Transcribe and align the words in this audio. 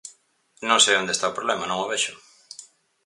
Non 0.67 0.79
sei 0.83 0.95
onde 0.97 1.13
está 1.15 1.25
o 1.31 1.37
problema, 1.37 1.65
non 1.67 1.77
o 1.85 1.89
vexo. 1.91 2.13